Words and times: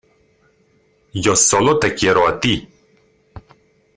yo 1.13 1.35
solo 1.35 1.77
te 1.77 1.93
quiero 1.93 2.27
a 2.27 2.39
ti. 2.39 2.67